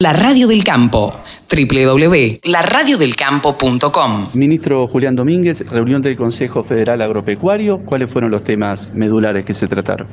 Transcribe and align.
La 0.00 0.12
Radio 0.12 0.46
del 0.46 0.62
Campo, 0.62 1.12
www.laradiodelcampo.com. 1.50 4.28
Ministro 4.34 4.86
Julián 4.86 5.16
Domínguez, 5.16 5.68
reunión 5.68 6.02
del 6.02 6.14
Consejo 6.14 6.62
Federal 6.62 7.02
Agropecuario, 7.02 7.80
¿cuáles 7.80 8.08
fueron 8.08 8.30
los 8.30 8.44
temas 8.44 8.94
medulares 8.94 9.44
que 9.44 9.54
se 9.54 9.66
trataron? 9.66 10.06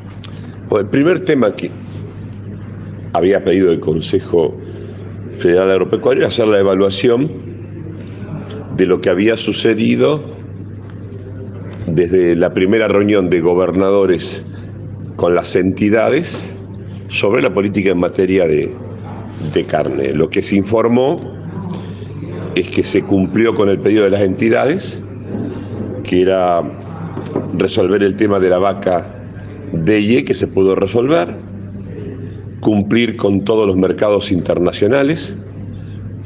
Bueno, 0.70 0.86
el 0.86 0.90
primer 0.90 1.24
tema 1.24 1.56
que 1.56 1.70
había 3.14 3.44
pedido 3.44 3.72
el 3.72 3.80
Consejo 3.80 4.58
Federal 5.34 5.70
Agropecuario 5.70 6.22
era 6.22 6.30
hacer 6.30 6.48
la 6.48 6.58
evaluación 6.58 7.30
de 8.76 8.88
lo 8.88 9.02
que 9.02 9.12
había 9.12 9.38
sucedido 9.38 10.36
desde 11.86 12.36
la 12.36 12.56
primera 12.56 12.88
reunión 12.88 13.30
de 13.30 13.40
gobernadores 13.40 14.48
con 15.16 15.36
las 15.36 15.56
entidades 15.56 16.58
sobre 17.10 17.44
la 17.44 17.54
política 17.54 17.92
en 17.92 18.00
materia 18.00 18.48
de 18.48 18.74
de 19.54 19.66
carne. 19.66 20.14
Lo 20.14 20.30
que 20.30 20.42
se 20.42 20.56
informó 20.56 21.18
es 22.56 22.70
que 22.70 22.84
se 22.84 23.04
cumplió 23.04 23.54
con 23.54 23.70
el 23.70 23.80
pedido 23.80 24.04
de 24.04 24.10
las 24.10 24.22
entidades, 24.22 25.04
que 26.04 26.22
era 26.22 26.64
resolver 27.58 28.04
el 28.04 28.16
tema 28.16 28.40
de 28.40 28.50
la 28.50 28.60
vaca 28.60 29.06
DEIE, 29.74 30.24
que 30.24 30.34
se 30.34 30.48
pudo 30.48 30.76
resolver, 30.76 31.36
cumplir 32.62 33.18
con 33.18 33.44
todos 33.44 33.68
los 33.68 33.76
mercados 33.76 34.32
internacionales, 34.32 35.36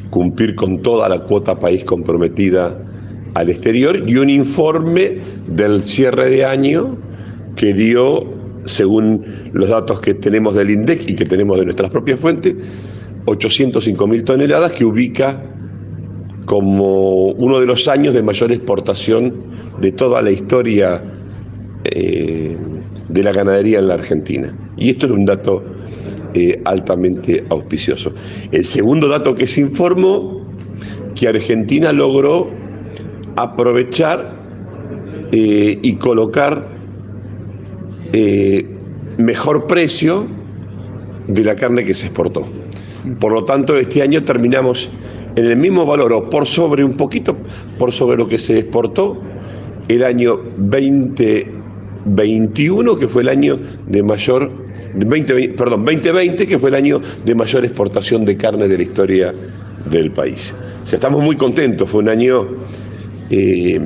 cumplir 0.10 0.56
con 0.56 0.82
toda 0.82 1.10
la 1.10 1.20
cuota 1.20 1.60
país 1.60 1.84
comprometida 1.84 2.78
al 3.34 3.50
exterior 3.50 4.04
y 4.08 4.18
un 4.18 4.30
informe 4.30 5.20
del 5.48 5.82
cierre 5.84 6.30
de 6.30 6.46
año 6.46 6.98
que 7.56 7.74
dio, 7.74 8.26
según 8.66 9.26
los 9.54 9.70
datos 9.70 10.00
que 10.00 10.14
tenemos 10.14 10.56
del 10.56 10.70
INDEC 10.70 11.10
y 11.10 11.16
que 11.16 11.26
tenemos 11.26 11.60
de 11.60 11.66
nuestras 11.66 11.92
propias 11.92 12.20
fuentes, 12.20 12.56
805 13.26 14.08
mil 14.08 14.24
toneladas, 14.24 14.72
que 14.72 14.86
ubica 14.86 15.44
como 16.46 17.28
uno 17.28 17.60
de 17.60 17.68
los 17.68 17.88
años 17.88 18.16
de 18.16 18.24
mayor 18.24 18.52
exportación 18.52 19.36
de 19.80 19.92
toda 19.92 20.22
la 20.24 20.32
historia 20.32 21.04
eh, 21.84 22.58
de 23.08 23.24
la 23.24 23.32
ganadería 23.32 23.78
en 23.78 23.88
la 23.88 23.94
Argentina. 23.94 24.52
Y 24.76 24.90
esto 24.90 25.06
es 25.06 25.12
un 25.12 25.26
dato 25.26 25.64
eh, 26.34 26.60
altamente 26.66 27.46
auspicioso. 27.50 28.14
El 28.52 28.66
segundo 28.66 29.08
dato 29.08 29.36
que 29.36 29.46
se 29.46 29.62
informó, 29.62 30.44
que 31.16 31.28
Argentina 31.28 31.94
logró 31.94 32.50
aprovechar 33.36 34.36
eh, 35.32 35.78
y 35.82 35.96
colocar 35.96 36.80
mejor 39.20 39.68
precio 39.68 40.26
de 41.28 41.44
la 41.44 41.56
carne 41.56 41.86
que 41.86 41.94
se 41.94 42.08
exportó. 42.08 42.48
Por 43.20 43.32
lo 43.32 43.46
tanto, 43.46 43.78
este 43.78 44.02
año 44.02 44.24
terminamos 44.24 44.90
en 45.36 45.46
el 45.46 45.58
mismo 45.58 45.86
valor 45.86 46.12
o 46.14 46.28
por 46.30 46.48
sobre 46.48 46.84
un 46.84 46.98
poquito, 46.98 47.38
por 47.78 47.92
sobre 47.92 48.18
lo 48.18 48.28
que 48.28 48.38
se 48.38 48.60
exportó 48.60 49.22
el 49.88 50.04
año 50.04 50.40
2021, 50.58 52.98
que 52.98 53.08
fue 53.08 53.22
el 53.24 53.30
año 53.30 53.58
de 53.88 54.04
mayor, 54.04 54.52
20, 54.94 55.50
perdón, 55.50 55.86
2020, 55.86 56.46
que 56.46 56.60
fue 56.60 56.70
el 56.70 56.76
año 56.76 57.02
de 57.26 57.34
mayor 57.36 57.66
exportación 57.66 58.24
de 58.26 58.38
carne 58.38 58.68
de 58.68 58.78
la 58.78 58.84
historia 58.84 59.34
del 59.90 60.12
país. 60.12 60.54
O 60.84 60.88
sea, 60.88 60.98
estamos 60.98 61.24
muy 61.24 61.36
contentos, 61.36 61.90
fue 61.90 62.02
un 62.02 62.10
año, 62.10 62.48
eh, 63.30 63.80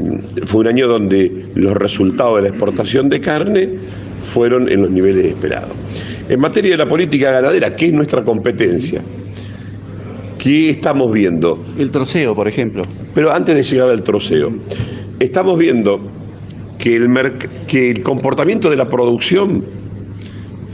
fue 0.46 0.62
un 0.62 0.68
año 0.68 0.88
donde 0.88 1.46
los 1.56 1.76
resultados 1.78 2.38
de 2.38 2.44
la 2.44 2.50
exportación 2.50 3.10
de 3.10 3.20
carne 3.22 3.70
fueron 4.24 4.70
en 4.70 4.82
los 4.82 4.92
niveles 4.92 5.26
esperados. 5.26 5.72
En 6.30 6.40
materia 6.40 6.72
de 6.72 6.78
la 6.78 6.88
política 6.88 7.32
ganadera, 7.32 7.76
¿qué 7.76 7.88
es 7.88 7.94
nuestra 7.94 8.24
competencia? 8.24 9.02
¿Qué 10.38 10.70
estamos 10.70 11.12
viendo? 11.12 11.64
El 11.78 11.92
troceo, 11.92 12.36
por 12.36 12.48
ejemplo. 12.48 12.82
Pero 13.14 13.32
antes 13.34 13.56
de 13.56 13.64
llegar 13.64 13.90
al 13.90 14.04
troceo, 14.04 14.52
estamos 15.20 15.58
viendo 15.58 16.00
que 16.78 16.96
el, 16.96 17.10
que 17.68 17.92
el 17.92 18.04
comportamiento 18.04 18.70
de 18.70 18.76
la 18.76 18.90
producción 18.90 19.64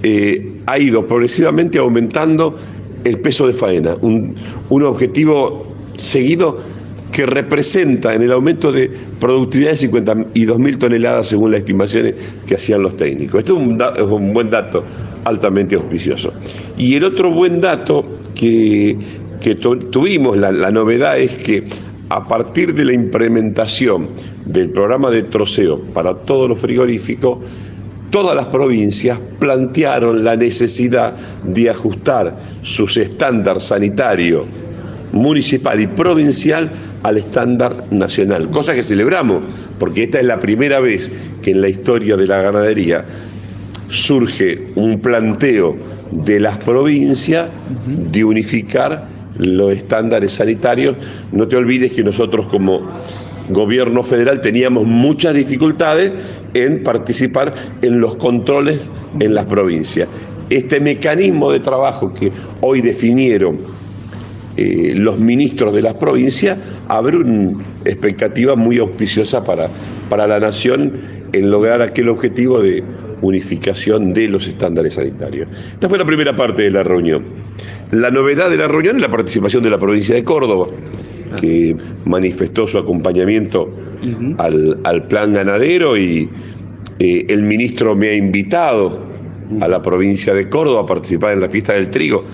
eh, 0.03 0.53
ha 0.65 0.79
ido 0.79 1.05
progresivamente 1.05 1.77
aumentando 1.77 2.57
el 3.03 3.19
peso 3.19 3.47
de 3.47 3.53
faena, 3.53 3.95
un, 4.01 4.35
un 4.69 4.83
objetivo 4.83 5.65
seguido 5.97 6.59
que 7.11 7.25
representa 7.25 8.13
en 8.13 8.21
el 8.21 8.31
aumento 8.31 8.71
de 8.71 8.91
productividad 9.19 9.71
de 9.71 9.89
52.000 9.89 10.77
toneladas 10.77 11.27
según 11.27 11.51
las 11.51 11.61
estimaciones 11.61 12.15
que 12.45 12.55
hacían 12.55 12.83
los 12.83 12.97
técnicos. 12.97 13.39
Esto 13.39 13.59
es 13.95 14.03
un, 14.03 14.33
buen 14.33 14.49
dato 14.49 14.83
altamente 15.25 15.75
auspicioso. 15.75 16.33
Y 16.77 16.95
el 16.95 17.03
otro 17.03 17.31
buen 17.31 17.61
dato 17.61 18.05
que, 18.35 18.97
tuvimos, 19.91 20.37
la, 20.37 20.51
la 20.51 20.71
novedad 20.71 21.19
es 21.19 21.31
que 21.37 21.63
a 22.09 22.27
partir 22.27 22.73
de 22.73 22.85
la 22.85 22.93
implementación 22.93 24.07
del 24.45 24.69
programa 24.69 25.11
de 25.11 25.23
troceo 25.23 25.79
para 25.93 26.13
todos 26.13 26.49
los 26.49 26.59
frigoríficos, 26.59 27.39
todas 28.09 28.35
las 28.35 28.47
provincias 28.47 29.19
plantearon 29.39 30.23
la 30.23 30.35
necesidad 30.35 31.13
de 31.43 31.69
ajustar 31.69 32.35
sus 32.63 32.97
estándares 32.97 33.63
sanitarios 33.65 34.45
municipal 35.11 35.79
y 35.79 35.87
provincial 35.87 36.69
al 37.03 37.17
estándar 37.17 37.85
nacional, 37.91 38.49
cosa 38.49 38.75
que 38.75 38.83
celebramos, 38.83 39.43
porque 39.77 40.03
esta 40.03 40.19
es 40.19 40.25
la 40.25 40.39
primera 40.39 40.79
vez 40.79 41.11
que 41.41 41.51
en 41.51 41.61
la 41.61 41.69
historia 41.69 42.17
de 42.17 42.27
la 42.27 42.41
ganadería 42.41 43.05
surge 43.89 44.67
un 44.75 44.99
planteo 44.99 45.75
de 46.11 46.39
las 46.39 46.57
provincias 46.57 47.49
de 47.85 48.23
unificar 48.23 49.07
los 49.37 49.73
estándares 49.73 50.33
sanitarios. 50.33 50.95
No 51.31 51.47
te 51.47 51.55
olvides 51.55 51.93
que 51.93 52.03
nosotros 52.03 52.47
como 52.47 52.91
gobierno 53.49 54.03
federal 54.03 54.41
teníamos 54.41 54.85
muchas 54.85 55.33
dificultades 55.33 56.11
en 56.53 56.83
participar 56.83 57.53
en 57.81 57.99
los 57.99 58.15
controles 58.15 58.91
en 59.19 59.33
las 59.33 59.45
provincias. 59.45 60.07
Este 60.49 60.79
mecanismo 60.79 61.51
de 61.51 61.59
trabajo 61.59 62.13
que 62.13 62.31
hoy 62.61 62.81
definieron 62.81 63.57
eh, 64.61 64.93
los 64.93 65.17
ministros 65.17 65.73
de 65.73 65.81
las 65.81 65.93
provincias, 65.93 66.57
abre 66.89 67.15
una 67.15 67.63
expectativa 67.85 68.57
muy 68.57 68.77
auspiciosa 68.77 69.41
para, 69.41 69.69
para 70.09 70.27
la 70.27 70.37
nación 70.37 70.99
en 71.31 71.49
lograr 71.49 71.81
aquel 71.81 72.09
objetivo 72.09 72.59
de 72.59 72.83
unificación 73.21 74.13
de 74.13 74.27
los 74.27 74.49
estándares 74.49 74.95
sanitarios. 74.95 75.47
Esta 75.75 75.87
fue 75.87 75.97
la 75.97 76.03
primera 76.03 76.35
parte 76.35 76.63
de 76.63 76.71
la 76.71 76.83
reunión. 76.83 77.23
La 77.91 78.11
novedad 78.11 78.49
de 78.49 78.57
la 78.57 78.67
reunión 78.67 78.97
es 78.97 79.01
la 79.01 79.09
participación 79.09 79.63
de 79.63 79.69
la 79.69 79.77
provincia 79.77 80.13
de 80.13 80.25
Córdoba, 80.25 80.67
que 81.39 81.77
manifestó 82.03 82.67
su 82.67 82.79
acompañamiento 82.79 83.73
al, 84.39 85.07
plan 85.07 85.31
ganadero 85.31 85.95
y 85.95 86.29
eh, 86.99 87.25
el 87.29 87.43
ministro 87.43 87.95
me 87.95 88.09
ha 88.09 88.13
invitado 88.13 89.07
a 89.61 89.69
la 89.69 89.81
provincia 89.81 90.33
de 90.33 90.49
Córdoba 90.49 90.81
a 90.81 90.85
participar 90.85 91.31
en 91.33 91.39
la 91.39 91.47
fiesta 91.47 91.71
del 91.75 91.89
trigo. 91.89 92.25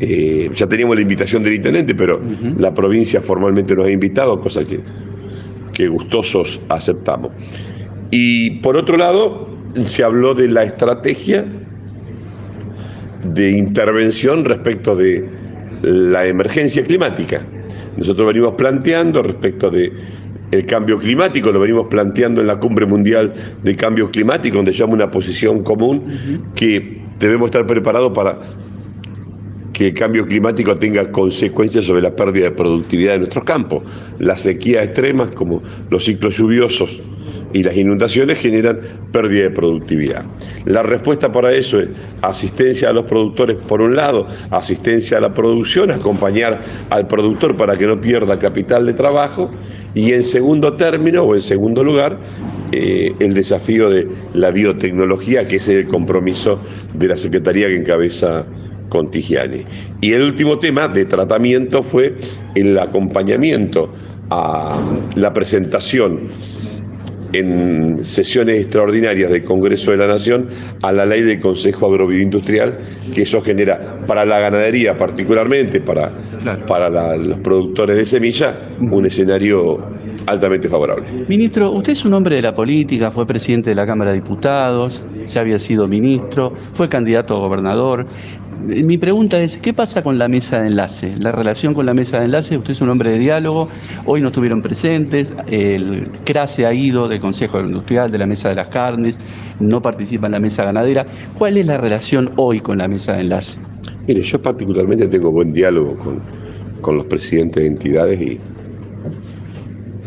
Eh, 0.00 0.50
ya 0.54 0.66
teníamos 0.66 0.96
la 0.96 1.02
invitación 1.02 1.42
del 1.42 1.54
intendente, 1.54 1.94
pero 1.94 2.20
la 2.58 2.72
provincia 2.72 3.20
formalmente 3.20 3.74
nos 3.74 3.86
ha 3.86 3.90
invitado, 3.90 4.40
cosa 4.40 4.64
que, 4.64 4.80
que 5.72 5.88
gustosos 5.88 6.60
aceptamos. 6.68 7.32
Y 8.10 8.50
por 8.60 8.76
otro 8.76 8.96
lado, 8.96 9.48
se 9.82 10.04
habló 10.04 10.34
de 10.34 10.48
la 10.48 10.64
estrategia 10.64 11.44
de 13.24 13.50
intervención 13.50 14.44
respecto 14.44 14.94
de 14.94 15.28
la 15.82 16.26
emergencia 16.26 16.84
climática. 16.84 17.44
Nosotros 17.96 18.26
venimos 18.28 18.52
planteando 18.52 19.22
respecto 19.22 19.70
de 19.70 19.92
el 20.50 20.64
cambio 20.64 20.98
climático, 20.98 21.52
lo 21.52 21.60
venimos 21.60 21.88
planteando 21.88 22.40
en 22.40 22.46
la 22.46 22.58
cumbre 22.58 22.86
mundial 22.86 23.34
de 23.62 23.76
cambio 23.76 24.10
climático, 24.10 24.56
donde 24.56 24.72
llama 24.72 24.94
una 24.94 25.10
posición 25.10 25.62
común 25.62 26.50
que 26.54 27.02
debemos 27.18 27.46
estar 27.46 27.66
preparados 27.66 28.12
para 28.12 28.38
que 29.78 29.86
el 29.86 29.94
cambio 29.94 30.26
climático 30.26 30.74
tenga 30.74 31.08
consecuencias 31.12 31.84
sobre 31.84 32.02
la 32.02 32.10
pérdida 32.10 32.46
de 32.46 32.50
productividad 32.50 33.12
de 33.12 33.18
nuestros 33.18 33.44
campos. 33.44 33.84
Las 34.18 34.42
sequías 34.42 34.84
extremas, 34.84 35.30
como 35.30 35.62
los 35.88 36.04
ciclos 36.04 36.36
lluviosos 36.36 37.00
y 37.52 37.62
las 37.62 37.76
inundaciones, 37.76 38.40
generan 38.40 38.80
pérdida 39.12 39.44
de 39.44 39.50
productividad. 39.50 40.24
La 40.64 40.82
respuesta 40.82 41.30
para 41.30 41.52
eso 41.52 41.78
es 41.78 41.90
asistencia 42.22 42.90
a 42.90 42.92
los 42.92 43.04
productores 43.04 43.56
por 43.68 43.80
un 43.80 43.94
lado, 43.94 44.26
asistencia 44.50 45.18
a 45.18 45.20
la 45.20 45.32
producción, 45.32 45.92
acompañar 45.92 46.60
al 46.90 47.06
productor 47.06 47.56
para 47.56 47.76
que 47.76 47.86
no 47.86 48.00
pierda 48.00 48.36
capital 48.36 48.84
de 48.84 48.94
trabajo 48.94 49.48
y 49.94 50.12
en 50.12 50.24
segundo 50.24 50.72
término 50.72 51.22
o 51.22 51.36
en 51.36 51.40
segundo 51.40 51.84
lugar, 51.84 52.18
eh, 52.72 53.12
el 53.20 53.32
desafío 53.32 53.88
de 53.90 54.08
la 54.34 54.50
biotecnología, 54.50 55.46
que 55.46 55.56
es 55.56 55.68
el 55.68 55.86
compromiso 55.86 56.60
de 56.94 57.06
la 57.06 57.16
Secretaría 57.16 57.68
que 57.68 57.76
encabeza 57.76 58.44
con 58.88 59.10
Y 59.12 60.12
el 60.12 60.22
último 60.22 60.58
tema 60.58 60.88
de 60.88 61.04
tratamiento 61.04 61.82
fue 61.82 62.16
el 62.54 62.78
acompañamiento 62.78 63.92
a 64.30 64.78
la 65.14 65.32
presentación 65.32 66.28
en 67.32 68.04
sesiones 68.04 68.62
extraordinarias 68.62 69.30
del 69.30 69.44
Congreso 69.44 69.90
de 69.90 69.98
la 69.98 70.06
Nación 70.06 70.48
a 70.82 70.92
la 70.92 71.04
ley 71.04 71.22
del 71.22 71.40
Consejo 71.40 71.86
Agrobioindustrial, 71.86 72.78
que 73.14 73.22
eso 73.22 73.40
genera 73.40 73.98
para 74.06 74.24
la 74.24 74.38
ganadería 74.38 74.96
particularmente, 74.96 75.80
para, 75.80 76.10
para 76.66 77.16
los 77.16 77.38
productores 77.38 77.96
de 77.96 78.06
semilla, 78.06 78.54
un 78.80 79.04
escenario 79.04 79.84
altamente 80.26 80.68
favorable. 80.68 81.06
Ministro, 81.28 81.70
usted 81.70 81.92
es 81.92 82.04
un 82.04 82.14
hombre 82.14 82.36
de 82.36 82.42
la 82.42 82.54
política, 82.54 83.10
fue 83.10 83.26
presidente 83.26 83.70
de 83.70 83.76
la 83.76 83.86
Cámara 83.86 84.10
de 84.10 84.16
Diputados, 84.16 85.02
ya 85.26 85.40
había 85.40 85.58
sido 85.58 85.88
ministro, 85.88 86.54
fue 86.74 86.88
candidato 86.88 87.36
a 87.36 87.38
gobernador. 87.40 88.06
Mi 88.64 88.98
pregunta 88.98 89.40
es, 89.40 89.56
¿qué 89.56 89.72
pasa 89.72 90.02
con 90.02 90.18
la 90.18 90.26
mesa 90.26 90.60
de 90.60 90.68
enlace? 90.68 91.14
La 91.18 91.30
relación 91.30 91.74
con 91.74 91.86
la 91.86 91.94
mesa 91.94 92.18
de 92.18 92.24
enlace, 92.24 92.56
usted 92.58 92.72
es 92.72 92.80
un 92.80 92.88
hombre 92.88 93.10
de 93.10 93.18
diálogo, 93.18 93.68
hoy 94.04 94.20
no 94.20 94.28
estuvieron 94.28 94.62
presentes, 94.62 95.32
el 95.48 96.08
CRASE 96.24 96.66
ha 96.66 96.74
ido 96.74 97.08
del 97.08 97.20
Consejo 97.20 97.60
Industrial, 97.60 98.10
de 98.10 98.18
la 98.18 98.26
Mesa 98.26 98.48
de 98.48 98.56
las 98.56 98.68
Carnes, 98.68 99.20
no 99.60 99.80
participa 99.80 100.26
en 100.26 100.32
la 100.32 100.40
mesa 100.40 100.64
ganadera. 100.64 101.06
¿Cuál 101.36 101.56
es 101.56 101.66
la 101.66 101.78
relación 101.78 102.32
hoy 102.36 102.60
con 102.60 102.78
la 102.78 102.88
mesa 102.88 103.14
de 103.14 103.22
enlace? 103.22 103.58
Mire, 104.06 104.22
yo 104.22 104.42
particularmente 104.42 105.06
tengo 105.06 105.30
buen 105.30 105.52
diálogo 105.52 105.96
con, 106.82 106.96
los 106.96 107.04
presidentes 107.04 107.62
de 107.62 107.68
entidades 107.68 108.20
y, 108.20 108.40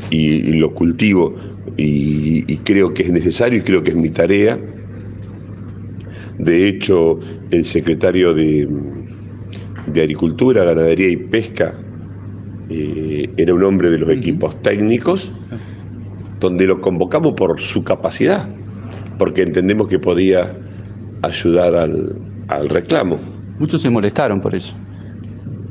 y, 0.10 0.54
lo 0.54 0.74
cultivo 0.74 1.36
y 1.78 2.58
creo 2.58 2.94
que 2.94 3.04
es 3.04 3.12
necesario 3.12 3.60
y 3.60 3.62
creo 3.62 3.84
que 3.84 3.92
es 3.92 3.98
mi 3.98 4.10
tarea 4.10 4.60
de 6.42 6.68
hecho, 6.68 7.20
el 7.52 7.64
secretario 7.64 8.34
de, 8.34 8.68
Agricultura, 9.90 10.64
Ganadería 10.64 11.10
y 11.10 11.18
Pesca 11.18 11.74
eh, 12.70 13.30
era 13.38 13.54
un 13.54 13.64
hombre 13.64 13.92
de 13.92 14.00
los 14.00 14.10
equipos 14.10 14.60
técnicos, 14.64 15.34
donde 16.40 16.66
lo 16.66 16.82
convocamos 16.82 17.34
por 17.34 17.62
su 17.62 17.84
capacidad, 17.84 18.50
porque 19.20 19.44
entendemos 19.44 19.88
que 19.88 20.00
podía 20.00 20.58
ayudar 21.22 21.76
al, 21.76 22.16
al 22.48 22.70
reclamo. 22.70 23.20
Muchos 23.60 23.84
se 23.84 23.92
molestaron 23.92 24.42
por 24.42 24.56
eso. 24.56 24.76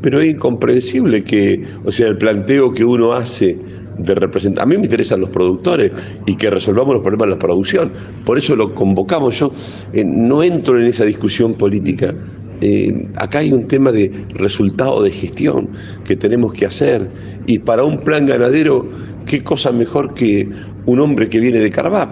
Pero 0.03 0.21
es 0.21 0.31
incomprensible 0.31 1.25
que, 1.25 1.65
o 1.85 1.91
sea, 1.91 2.07
el 2.07 2.17
planteo 2.17 2.73
que 2.73 2.85
uno 2.85 3.13
hace 3.13 3.59
de 3.99 4.15
representar. 4.15 4.65
A 4.65 4.67
mí 4.67 4.77
me 4.77 4.85
interesan 4.85 5.21
los 5.21 5.31
productores 5.31 5.93
y 6.27 6.37
que 6.37 6.51
resolvamos 6.51 6.95
los 6.95 7.03
problemas 7.03 7.29
de 7.29 7.35
la 7.35 7.39
producción. 7.39 7.93
Por 8.25 8.39
eso 8.39 8.57
lo 8.57 8.75
convocamos. 8.75 9.39
Yo 9.39 9.53
eh, 9.93 10.05
no 10.05 10.43
entro 10.43 10.79
en 10.79 10.87
esa 10.87 11.05
discusión 11.05 11.55
política. 11.55 12.15
Eh, 12.61 13.09
acá 13.17 13.39
hay 13.39 13.53
un 13.53 13.67
tema 13.69 13.91
de 13.91 14.13
resultado 14.35 15.03
de 15.03 15.11
gestión 15.11 15.69
que 16.05 16.17
tenemos 16.17 16.53
que 16.53 16.67
hacer. 16.67 17.09
Y 17.47 17.59
para 17.61 17.85
un 17.85 18.01
plan 18.01 18.27
ganadero, 18.27 18.89
¿qué 19.27 19.43
cosa 19.43 19.73
mejor 19.73 20.15
que 20.15 20.49
un 20.87 21.01
hombre 21.01 21.29
que 21.29 21.41
viene 21.41 21.59
de 21.59 21.71
Carvap? 21.71 22.11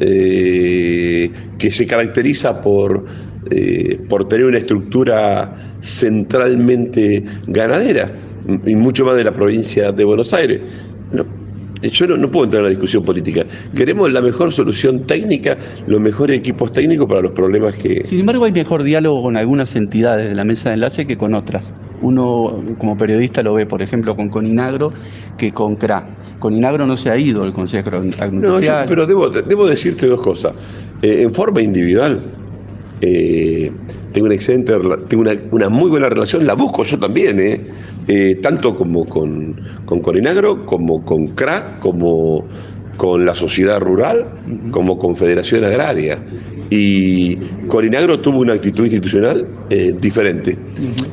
Eh, 0.00 1.30
que 1.56 1.70
se 1.70 1.86
caracteriza 1.86 2.60
por, 2.60 3.04
por 4.08 4.28
tener 4.28 4.46
una 4.46 4.58
estructura 4.58 5.76
centralmente 5.80 7.22
ganadera 7.46 8.12
y 8.66 8.76
mucho 8.76 9.04
más 9.04 9.16
de 9.16 9.24
la 9.24 9.32
provincia 9.32 9.92
de 9.92 10.04
Buenos 10.04 10.32
Aires. 10.32 10.60
No, 11.12 11.24
yo 11.82 12.06
no, 12.06 12.30
puedo 12.30 12.44
entrar 12.44 12.60
en 12.60 12.64
la 12.64 12.70
discusión 12.70 13.04
política. 13.04 13.44
Queremos 13.74 14.10
la 14.10 14.22
mejor 14.22 14.52
solución 14.52 15.06
técnica, 15.06 15.56
los 15.86 16.00
mejores 16.00 16.38
equipos 16.38 16.72
técnicos 16.72 17.06
para 17.06 17.20
los 17.20 17.32
problemas 17.32 17.74
que... 17.74 18.02
Sin 18.04 18.20
embargo, 18.20 18.44
hay 18.44 18.52
mejor 18.52 18.82
diálogo 18.82 19.22
con 19.22 19.36
algunas 19.36 19.76
entidades 19.76 20.28
de 20.28 20.34
la 20.34 20.44
mesa 20.44 20.70
de 20.70 20.76
enlace 20.76 21.06
que 21.06 21.16
con 21.16 21.34
otras. 21.34 21.74
Uno 22.00 22.62
como 22.78 22.96
periodista 22.96 23.42
lo 23.42 23.54
ve, 23.54 23.66
por 23.66 23.82
ejemplo, 23.82 24.16
con 24.16 24.28
Coninagro 24.28 24.92
que 25.36 25.52
con 25.52 25.76
CRA. 25.76 26.16
Coninagro 26.38 26.86
no 26.86 26.96
se 26.96 27.10
ha 27.10 27.18
ido 27.18 27.42
al 27.42 27.52
Consejo 27.52 27.88
Agroindustrial. 27.88 28.82
No, 28.82 28.86
pero 28.88 29.06
debo, 29.06 29.28
debo, 29.28 29.66
decirte 29.66 30.06
dos 30.06 30.20
cosas. 30.20 30.52
Eh, 31.02 31.22
en 31.22 31.34
forma 31.34 31.60
individual, 31.60 32.22
eh, 33.00 33.70
tengo 34.12 34.26
una 34.26 34.34
excelente, 34.34 34.72
tengo 35.08 35.24
una, 35.50 35.68
muy 35.68 35.90
buena 35.90 36.08
relación, 36.08 36.46
la 36.46 36.54
busco 36.54 36.84
yo 36.84 36.98
también, 36.98 37.40
¿eh? 37.40 37.60
Eh, 38.06 38.38
tanto 38.42 38.76
como 38.76 39.06
con, 39.06 39.60
con 39.84 40.00
Corinagro, 40.00 40.66
como 40.66 41.04
con 41.04 41.28
CRA, 41.28 41.78
como 41.80 42.46
con 42.96 43.24
la 43.24 43.34
sociedad 43.34 43.80
rural, 43.80 44.26
como 44.70 44.98
con 44.98 45.16
Federación 45.16 45.64
Agraria. 45.64 46.22
Y 46.70 47.36
Corinagro 47.68 48.20
tuvo 48.20 48.38
una 48.38 48.54
actitud 48.54 48.84
institucional 48.84 49.46
diferente. 50.00 50.56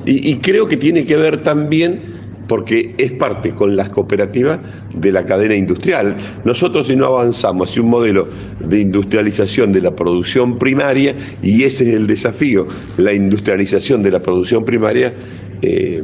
y, 0.05 0.31
y 0.31 0.35
creo 0.37 0.67
que 0.67 0.77
tiene 0.77 1.05
que 1.05 1.17
ver 1.17 1.37
también 1.37 2.10
porque 2.51 2.93
es 2.97 3.13
parte 3.13 3.55
con 3.55 3.77
las 3.77 3.87
cooperativas 3.87 4.59
de 4.93 5.13
la 5.13 5.23
cadena 5.23 5.55
industrial. 5.55 6.17
Nosotros 6.43 6.87
si 6.87 6.97
no 6.97 7.05
avanzamos 7.05 7.69
hacia 7.69 7.81
un 7.81 7.89
modelo 7.89 8.27
de 8.59 8.81
industrialización 8.81 9.71
de 9.71 9.79
la 9.79 9.95
producción 9.95 10.59
primaria, 10.59 11.15
y 11.41 11.63
ese 11.63 11.87
es 11.87 11.95
el 11.95 12.07
desafío, 12.07 12.67
la 12.97 13.13
industrialización 13.13 14.03
de 14.03 14.11
la 14.11 14.21
producción 14.21 14.65
primaria, 14.65 15.13
eh, 15.61 16.03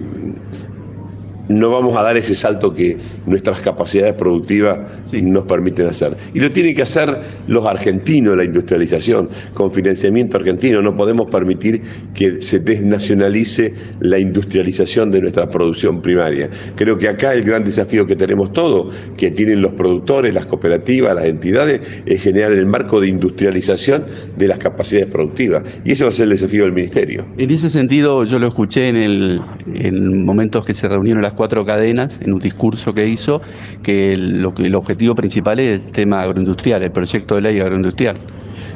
no 1.50 1.72
vamos 1.72 1.98
a 1.98 2.04
dar 2.04 2.18
ese 2.18 2.36
salto 2.36 2.74
que 2.74 2.98
nuestras 3.26 3.62
capacidades 3.62 4.14
productivas 4.14 4.80
nos 5.14 5.44
permiten 5.46 5.88
hacer. 5.88 6.16
Y 6.34 6.40
lo 6.40 6.50
tienen 6.50 6.76
que 6.76 6.82
hacer 6.82 7.18
los 7.48 7.66
argentinos, 7.66 8.36
la 8.36 8.44
industrialización, 8.44 9.30
con 9.54 9.72
financiamiento 9.72 10.38
argentino. 10.38 10.82
No 10.82 10.96
podemos 10.96 11.30
permitir 11.30 11.82
que 12.14 12.42
se 12.42 12.60
desnacionalice 12.60 13.74
la 14.00 14.20
industrialización 14.20 15.12
de 15.12 15.22
nuestra 15.22 15.50
producción 15.50 16.02
primaria. 16.02 16.50
Creo 16.76 16.98
que 16.98 17.08
acá 17.08 17.34
el 17.34 17.44
gran 17.44 17.64
desafío 17.64 18.06
que 18.06 18.16
tenemos 18.16 18.54
todos, 18.54 18.94
que 19.18 19.32
tienen 19.32 19.62
los 19.62 19.74
productores, 19.74 20.34
las 20.34 20.46
cooperativas, 20.46 21.16
las 21.16 21.26
entidades, 21.26 21.82
es 22.06 22.22
generar 22.22 22.52
el 22.52 22.66
marco 22.66 23.00
de 23.00 23.08
industrialización 23.08 24.06
de 24.36 24.48
las 24.48 24.58
capacidades 24.58 25.08
productivas. 25.08 25.64
Y 25.86 25.92
ese 25.92 26.04
va 26.04 26.10
a 26.10 26.14
ser 26.14 26.26
el 26.26 26.32
desafío 26.32 26.64
del 26.64 26.74
Ministerio. 26.74 27.26
En 27.38 27.52
ese 27.52 27.70
sentido, 27.70 28.24
yo 28.24 28.40
lo 28.40 28.48
escuché 28.48 28.90
en, 28.90 28.98
el, 28.98 29.42
en 29.74 30.26
momentos 30.26 30.66
que 30.66 30.74
se 30.74 30.88
reunieron 30.88 31.22
las 31.22 31.34
cuatro 31.38 31.64
cadenas 31.66 32.20
en 32.22 32.34
un 32.34 32.40
discurso 32.40 32.94
que 32.94 33.08
hizo 33.08 33.42
que, 33.84 34.12
el 34.14 34.76
objetivo 34.76 35.16
principal 35.16 35.60
es 35.60 35.86
el 35.86 35.92
tema 35.94 36.22
agroindustrial, 36.24 36.84
el 36.84 36.92
proyecto 36.92 37.36
de 37.36 37.42
ley 37.42 37.60
agroindustrial. 37.62 38.18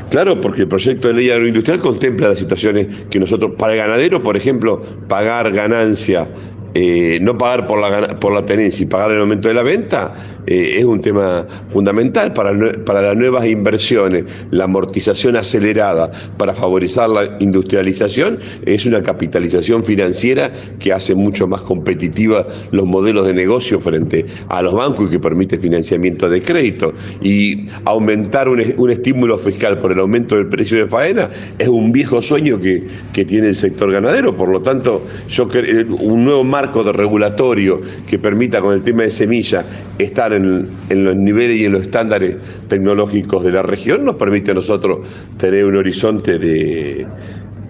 Claro, 0.09 0.39
porque 0.39 0.61
el 0.61 0.67
proyecto 0.67 1.09
de 1.09 1.15
ley 1.15 1.29
agroindustrial 1.29 1.79
contempla 1.79 2.29
las 2.29 2.39
situaciones 2.39 2.87
que 3.09 3.19
nosotros, 3.19 3.53
para 3.57 3.73
el 3.73 3.79
ganadero, 3.79 4.21
por 4.21 4.37
ejemplo, 4.37 4.81
pagar 5.07 5.51
ganancia 5.51 6.27
eh, 6.73 7.19
no 7.21 7.37
pagar 7.37 7.67
por 7.67 7.79
la, 7.81 8.17
por 8.19 8.31
la 8.31 8.45
tenencia 8.45 8.85
y 8.85 8.87
pagar 8.87 9.11
el 9.11 9.19
aumento 9.19 9.49
de 9.49 9.53
la 9.53 9.63
venta 9.63 10.13
eh, 10.47 10.77
es 10.79 10.85
un 10.85 11.01
tema 11.01 11.45
fundamental 11.71 12.33
para, 12.33 12.51
para 12.85 13.01
las 13.01 13.15
nuevas 13.15 13.45
inversiones. 13.45 14.25
La 14.51 14.65
amortización 14.65 15.35
acelerada 15.35 16.11
para 16.37 16.53
favorecer 16.53 17.09
la 17.09 17.37
industrialización 17.39 18.39
es 18.65 18.85
una 18.85 19.01
capitalización 19.01 19.83
financiera 19.83 20.51
que 20.79 20.93
hace 20.93 21.15
mucho 21.15 21.47
más 21.47 21.61
competitiva 21.61 22.45
los 22.71 22.85
modelos 22.85 23.25
de 23.25 23.33
negocio 23.33 23.79
frente 23.79 24.25
a 24.49 24.61
los 24.61 24.73
bancos 24.73 25.07
y 25.07 25.11
que 25.11 25.19
permite 25.19 25.57
financiamiento 25.57 26.29
de 26.29 26.41
crédito. 26.41 26.93
Y 27.21 27.67
aumentar 27.85 28.49
un, 28.49 28.61
un 28.77 28.89
estímulo 28.89 29.37
fiscal 29.37 29.77
por 29.79 29.91
el 29.91 29.99
aumento 29.99 30.35
del 30.35 30.47
precio 30.47 30.77
de 30.77 30.87
faena 30.87 31.29
es 31.57 31.67
un 31.67 31.91
viejo 31.91 32.21
sueño 32.21 32.59
que, 32.59 32.87
que 33.13 33.25
tiene 33.25 33.49
el 33.49 33.55
sector 33.55 33.91
ganadero. 33.91 34.35
Por 34.35 34.49
lo 34.49 34.61
tanto, 34.61 35.05
yo 35.27 35.47
un 35.99 36.25
nuevo 36.25 36.43
marco 36.43 36.83
de 36.83 36.91
regulatorio 36.91 37.81
que 38.07 38.19
permita 38.19 38.61
con 38.61 38.73
el 38.73 38.81
tema 38.81 39.03
de 39.03 39.11
semilla 39.11 39.65
estar 39.97 40.30
en, 40.33 40.69
los 40.89 41.15
niveles 41.15 41.59
y 41.59 41.65
en 41.65 41.73
los 41.73 41.83
estándares 41.83 42.35
tecnológicos 42.67 43.43
de 43.43 43.51
la 43.51 43.63
región 43.63 44.05
nos 44.05 44.15
permite 44.15 44.51
a 44.51 44.53
nosotros 44.53 44.99
tener 45.37 45.65
un 45.65 45.75
horizonte 45.75 46.37
de, 46.39 47.05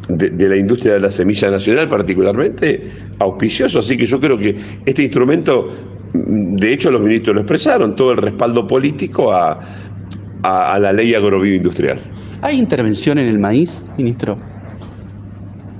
de, 0.10 0.50
la 0.50 0.56
industria 0.58 0.94
de 0.94 1.00
la 1.00 1.12
semilla 1.12 1.51
nacional 1.51 1.88
particularmente 1.88 2.91
auspicioso. 3.20 3.80
Así 3.80 3.98
que 3.98 4.06
yo 4.06 4.20
creo 4.20 4.38
que 4.38 4.56
este 4.86 5.03
instrumento, 5.03 5.72
de 6.13 6.74
hecho 6.74 6.91
los 6.91 7.01
ministros 7.01 7.36
lo 7.36 7.41
expresaron, 7.41 7.96
todo 7.96 8.12
el 8.12 8.18
respaldo 8.18 8.68
político 8.68 9.32
a, 9.32 9.60
a, 10.44 10.80
la 10.80 10.94
ley 10.94 11.13
agrobioindustrial. 11.13 12.00
¿Hay 12.41 12.58
intervención 12.58 13.18
en 13.18 13.27
el 13.27 13.39
maíz, 13.39 13.86
ministro? 13.98 14.38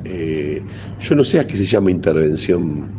Eh, 0.05 0.61
yo 1.00 1.15
no 1.15 1.23
sé 1.23 1.39
a 1.39 1.47
qué 1.47 1.55
se 1.55 1.65
llama 1.65 1.91
intervención. 1.91 2.89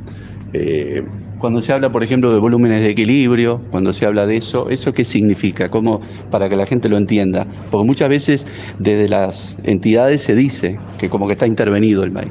Eh, 0.52 1.02
cuando 1.42 1.60
se 1.60 1.72
habla, 1.72 1.90
por 1.90 2.04
ejemplo, 2.04 2.32
de 2.32 2.38
volúmenes 2.38 2.82
de 2.82 2.90
equilibrio, 2.90 3.60
cuando 3.72 3.92
se 3.92 4.06
habla 4.06 4.28
de 4.28 4.36
eso, 4.36 4.70
¿eso 4.70 4.92
qué 4.92 5.04
significa? 5.04 5.68
¿Cómo, 5.68 6.00
para 6.30 6.48
que 6.48 6.54
la 6.54 6.66
gente 6.66 6.88
lo 6.88 6.96
entienda? 6.96 7.48
Porque 7.72 7.84
muchas 7.84 8.08
veces 8.08 8.46
desde 8.78 9.08
las 9.08 9.58
entidades 9.64 10.22
se 10.22 10.36
dice 10.36 10.78
que 10.98 11.10
como 11.10 11.26
que 11.26 11.32
está 11.32 11.48
intervenido 11.48 12.04
el 12.04 12.12
maíz. 12.12 12.30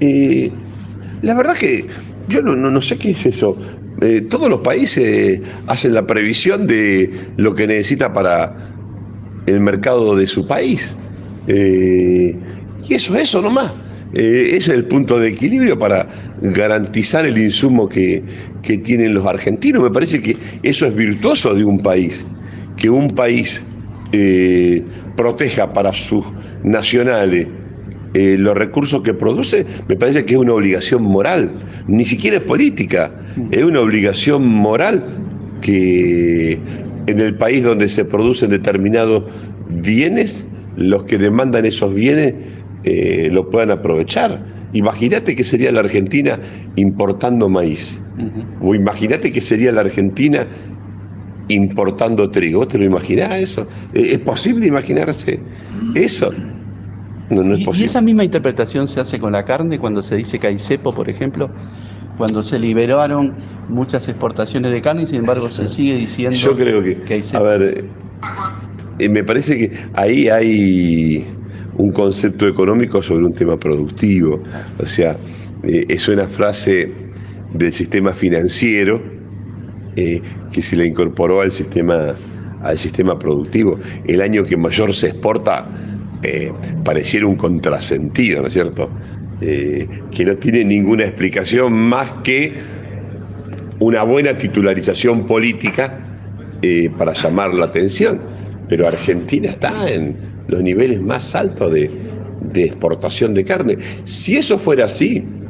Eh, 0.00 0.50
la 1.22 1.34
verdad 1.34 1.54
que 1.54 1.86
yo 2.26 2.42
no, 2.42 2.82
sé 2.82 2.98
qué 2.98 3.12
es 3.12 3.24
eso. 3.24 3.56
todos 4.28 4.50
los 4.50 4.62
países 4.62 5.40
hacen 5.68 5.94
la 5.94 6.04
previsión 6.04 6.66
de 6.66 7.12
lo 7.36 7.54
que 7.54 7.68
necesita 7.68 8.12
para 8.12 8.56
el 9.46 9.60
mercado 9.60 10.16
de 10.16 10.26
su 10.26 10.44
país. 10.48 10.96
y 11.46 12.34
eso 12.92 13.14
es 13.14 13.22
eso 13.22 13.40
nomás. 13.40 13.70
Eh, 14.14 14.56
ese 14.56 14.56
es 14.56 14.78
el 14.78 14.84
punto 14.84 15.18
de 15.18 15.28
equilibrio 15.28 15.78
para 15.78 16.08
garantizar 16.40 17.26
el 17.26 17.36
insumo 17.36 17.88
que, 17.88 18.22
tienen 18.82 19.14
los 19.14 19.26
argentinos. 19.26 19.82
Me 19.82 19.90
parece 19.90 20.20
que 20.20 20.36
eso 20.62 20.86
es 20.86 20.94
virtuoso 20.94 21.54
de 21.54 21.64
un 21.64 21.82
país, 21.82 22.24
que 22.76 22.88
un 22.88 23.14
país 23.14 23.64
eh, 24.12 24.82
proteja 25.16 25.72
para 25.72 25.92
sus 25.92 26.24
nacionales 26.62 27.48
eh, 28.14 28.36
los 28.38 28.56
recursos 28.56 29.02
que 29.02 29.12
produce, 29.12 29.66
me 29.88 29.96
parece 29.96 30.24
que 30.24 30.34
es 30.34 30.40
una 30.40 30.52
obligación 30.52 31.02
moral, 31.02 31.50
ni 31.88 32.04
siquiera 32.04 32.36
es 32.36 32.44
política, 32.44 33.10
es 33.50 33.64
una 33.64 33.80
obligación 33.80 34.46
moral 34.46 35.04
que 35.60 36.60
en 37.06 37.18
el 37.18 37.36
país 37.36 37.64
donde 37.64 37.88
se 37.88 38.04
producen 38.04 38.50
determinados 38.50 39.24
bienes, 39.68 40.46
los 40.76 41.02
que 41.04 41.18
demandan 41.18 41.64
esos 41.64 41.92
bienes 41.92 42.34
eh, 42.84 43.28
lo 43.32 43.48
puedan 43.50 43.70
aprovechar. 43.70 44.44
Imagínate 44.72 45.34
que 45.34 45.44
sería 45.44 45.70
la 45.72 45.80
Argentina 45.80 46.38
importando 46.76 47.48
maíz, 47.48 48.00
o 48.60 48.74
imagínate 48.74 49.30
que 49.32 49.40
sería 49.40 49.70
la 49.72 49.82
Argentina 49.82 50.46
importando 51.48 52.28
trigo. 52.28 52.58
¿Vos 52.58 52.68
te 52.68 52.78
lo 52.78 52.84
imaginás 52.84 53.34
eso? 53.34 53.68
¿Es 53.92 54.18
posible 54.18 54.66
imaginarse 54.66 55.40
eso? 55.94 56.32
No, 57.30 57.42
no 57.42 57.54
es 57.54 57.60
¿Y, 57.60 57.64
posible. 57.64 57.84
¿Y 57.84 57.86
esa 57.86 58.00
misma 58.00 58.24
interpretación 58.24 58.88
se 58.88 59.00
hace 59.00 59.18
con 59.18 59.32
la 59.32 59.44
carne 59.44 59.78
cuando 59.78 60.02
se 60.02 60.16
dice 60.16 60.38
que 60.38 60.48
hay 60.48 60.58
cepo, 60.58 60.92
por 60.92 61.08
ejemplo? 61.08 61.50
Cuando 62.18 62.42
se 62.42 62.58
liberaron 62.58 63.34
muchas 63.68 64.08
exportaciones 64.08 64.72
de 64.72 64.82
carne 64.82 65.02
y 65.04 65.06
sin 65.06 65.16
embargo 65.16 65.50
se 65.50 65.68
sigue 65.68 65.94
diciendo 65.94 66.36
Yo 66.36 66.56
creo 66.56 66.82
que, 66.82 67.14
hay 67.14 67.22
cepo. 67.22 67.44
A 67.44 67.56
ver, 67.56 67.84
eh, 68.98 69.08
me 69.08 69.24
parece 69.24 69.56
que 69.56 69.76
ahí 69.94 70.28
hay 70.28 71.24
un 71.76 71.92
concepto 71.92 72.46
económico 72.46 73.02
sobre 73.02 73.24
un 73.24 73.34
tema 73.34 73.58
productivo. 73.58 74.42
O 74.78 74.86
sea, 74.86 75.16
eh, 75.64 75.84
es 75.88 76.08
una 76.08 76.26
frase 76.26 76.90
del 77.52 77.72
sistema 77.72 78.12
financiero 78.12 79.02
eh, 79.96 80.20
que 80.52 80.62
se 80.62 80.76
le 80.76 80.86
incorporó 80.86 81.40
al 81.40 81.52
sistema, 81.52 82.14
al 82.62 82.78
sistema 82.78 83.18
productivo. 83.18 83.78
El 84.06 84.20
año 84.20 84.44
que 84.44 84.56
mayor 84.56 84.94
se 84.94 85.08
exporta 85.08 85.66
eh, 86.22 86.52
pareciera 86.84 87.26
un 87.26 87.36
contrasentido, 87.36 88.42
¿no 88.42 88.48
es 88.48 88.52
cierto? 88.52 88.90
Que 89.40 90.24
no 90.24 90.36
tiene 90.36 90.64
ninguna 90.64 91.04
explicación 91.04 91.70
más 91.74 92.10
que 92.22 92.54
una 93.78 94.02
buena 94.02 94.38
titularización 94.38 95.26
política 95.26 95.98
para 96.96 97.12
llamar 97.12 97.52
la 97.52 97.66
atención. 97.66 98.20
Pero 98.70 98.88
Argentina 98.88 99.50
está 99.50 99.90
en 99.90 100.33
los 100.46 100.62
niveles 100.62 101.00
más 101.00 101.34
altos 101.34 101.72
de, 101.72 101.90
de 102.40 102.64
exportación 102.64 103.34
de 103.34 103.44
carne. 103.44 103.78
Si 104.04 104.36
eso 104.36 104.58
fuera 104.58 104.86
así, 104.86 105.43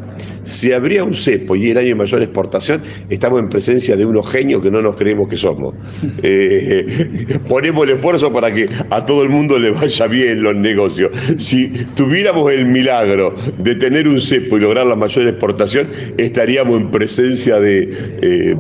si 0.45 0.73
habría 0.73 1.05
un 1.05 1.15
cepo 1.15 1.57
y 1.57 1.71
el 1.71 1.79
año 1.79 1.89
de 1.89 1.95
mayor 1.95 2.23
exportación, 2.23 2.83
estamos 3.11 3.41
en 3.41 3.49
presencia 3.49 3.97
de 3.97 4.05
unos 4.05 4.29
genios 4.31 4.63
que 4.63 4.71
no 4.71 4.81
nos 4.83 4.97
creemos 4.97 5.29
que 5.29 5.37
somos. 5.37 5.75
Eh, 6.27 7.39
ponemos 7.49 7.85
el 7.85 7.95
esfuerzo 7.95 8.33
para 8.33 8.53
que 8.53 8.69
a 8.89 9.05
todo 9.05 9.23
el 9.23 9.29
mundo 9.29 9.59
le 9.59 9.71
vaya 9.71 10.07
bien 10.07 10.43
los 10.43 10.57
negocios. 10.57 11.11
Si 11.37 11.69
tuviéramos 11.95 12.51
el 12.51 12.67
milagro 12.67 13.35
de 13.59 13.75
tener 13.75 14.09
un 14.09 14.21
cepo 14.21 14.57
y 14.57 14.61
lograr 14.61 14.87
la 14.87 14.97
mayor 14.97 15.27
exportación, 15.29 15.89
estaríamos 16.17 16.81
en 16.81 16.91
presencia 16.91 17.61
de, 17.61 17.91
eh, 18.23 18.57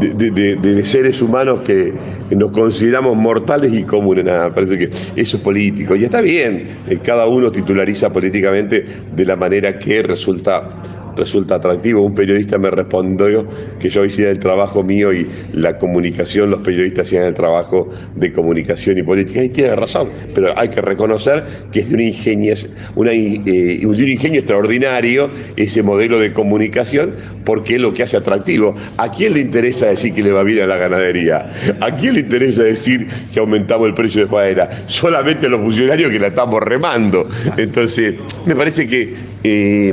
de, 0.00 0.84
seres 0.84 1.20
humanos 1.22 1.62
que 1.62 1.92
nos 2.30 2.50
consideramos 2.50 3.16
mortales 3.16 3.72
y 3.72 3.82
comunes. 3.82 4.24
Nada, 4.24 4.54
parece 4.54 4.78
que 4.78 4.84
eso 5.16 5.36
es 5.36 5.42
político. 5.42 5.96
Y 5.96 6.04
está 6.04 6.20
bien, 6.20 6.68
eh, 6.88 6.98
cada 7.02 7.26
uno 7.26 7.50
titulariza 7.50 8.10
políticamente 8.10 8.84
de 9.14 9.24
la 9.24 9.36
manera 9.36 9.78
que 9.78 10.02
resulta 10.02 10.82
resulta 11.16 11.56
atractivo. 11.56 12.02
Un 12.02 12.14
periodista 12.14 12.58
me 12.58 12.70
respondió 12.70 13.46
que 13.78 13.88
yo 13.88 14.04
hiciera 14.04 14.30
el 14.30 14.38
trabajo 14.38 14.82
mío 14.82 15.12
y 15.12 15.28
la 15.52 15.78
comunicación, 15.78 16.50
los 16.50 16.60
periodistas 16.60 17.08
hacían 17.08 17.24
el 17.24 17.34
trabajo 17.34 17.88
de 18.16 18.32
comunicación 18.32 18.98
y 18.98 19.02
política. 19.02 19.42
Y 19.42 19.48
tiene 19.48 19.76
razón, 19.76 20.08
pero 20.34 20.56
hay 20.58 20.68
que 20.68 20.80
reconocer 20.80 21.44
que 21.72 21.80
es 21.80 21.88
de, 21.88 21.94
un 21.94 22.00
ingenio, 22.00 22.54
una, 22.96 23.12
eh, 23.12 23.80
un 23.84 23.98
ingenio 23.98 24.40
extraordinario 24.40 25.30
ese 25.56 25.82
modelo 25.82 26.18
de 26.18 26.32
comunicación 26.32 27.14
porque 27.44 27.76
es 27.76 27.80
lo 27.80 27.92
que 27.92 28.02
hace 28.02 28.16
atractivo. 28.16 28.74
¿A 28.96 29.10
quién 29.10 29.34
le 29.34 29.40
interesa 29.40 29.86
decir 29.86 30.14
que 30.14 30.22
le 30.22 30.32
va 30.32 30.42
bien 30.42 30.62
a 30.62 30.66
la 30.66 30.76
ganadería? 30.76 31.50
¿A 31.80 31.94
quién 31.94 32.14
le 32.14 32.20
interesa 32.20 32.62
decir 32.62 33.06
que 33.32 33.40
aumentamos 33.40 33.88
el 33.88 33.94
precio 33.94 34.22
de 34.22 34.28
faena? 34.28 34.68
Solamente 34.86 35.48
los 35.48 35.60
funcionarios 35.60 36.10
que 36.10 36.18
la 36.18 36.28
estamos 36.28 36.60
remando. 36.62 37.28
Entonces, 37.56 38.14
me 38.46 38.54
parece 38.54 38.86
que 38.86 39.14
eh, 39.44 39.92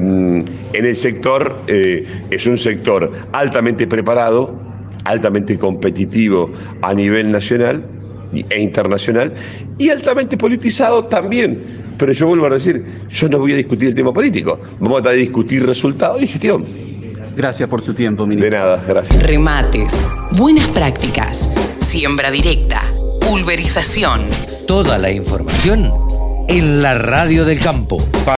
en 0.78 0.86
el 0.86 0.96
sector 0.96 1.58
eh, 1.68 2.06
es 2.30 2.46
un 2.46 2.58
sector 2.58 3.12
altamente 3.32 3.88
preparado, 3.88 4.54
altamente 5.06 5.58
competitivo 5.58 6.52
a 6.84 6.94
nivel 6.94 7.32
nacional 7.32 7.84
e 8.32 8.62
internacional 8.62 9.34
y 9.80 9.90
altamente 9.90 10.38
politizado 10.38 11.06
también. 11.06 11.64
Pero 11.98 12.12
yo 12.12 12.28
vuelvo 12.28 12.46
a 12.46 12.52
decir, 12.52 12.86
yo 13.10 13.28
no 13.28 13.40
voy 13.40 13.54
a 13.54 13.56
discutir 13.56 13.88
el 13.90 13.96
tema 13.96 14.14
político, 14.14 14.60
vamos 14.80 15.04
a 15.04 15.12
discutir 15.12 15.66
resultados 15.66 16.22
y 16.22 16.28
gestión. 16.28 16.66
Gracias 17.36 17.68
por 17.68 17.82
su 17.82 17.96
tiempo, 17.96 18.28
ministro. 18.28 18.52
De 18.52 18.58
nada, 18.58 18.84
gracias. 18.88 19.24
Remates, 19.24 20.06
buenas 20.32 20.68
prácticas, 20.68 21.52
siembra 21.80 22.30
directa, 22.30 22.84
pulverización. 23.22 24.22
Toda 24.68 25.00
la 25.00 25.10
información 25.10 25.92
en 26.48 26.82
la 26.82 26.94
radio 26.96 27.46
del 27.46 27.60
campo. 27.60 27.98